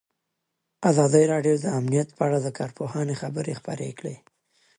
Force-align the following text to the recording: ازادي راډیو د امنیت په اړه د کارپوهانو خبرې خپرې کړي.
ازادي 0.89 1.23
راډیو 1.33 1.55
د 1.59 1.65
امنیت 1.79 2.09
په 2.17 2.21
اړه 2.27 2.37
د 2.41 2.47
کارپوهانو 2.59 3.13
خبرې 3.21 3.53
خپرې 3.59 3.89
کړي. 3.99 4.15